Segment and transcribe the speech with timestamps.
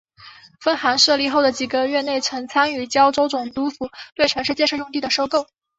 [0.59, 5.45] 分行设立后的几个月内曾参与胶澳总督府对城市建设用地的收购。